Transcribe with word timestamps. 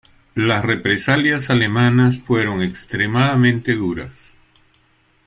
Las 0.33 0.65
represalias 0.65 1.51
alemanas 1.51 2.19
fueron 2.23 2.63
extremadamente 2.63 3.75
duras. 3.75 4.33